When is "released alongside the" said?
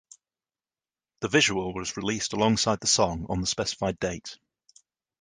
1.95-2.87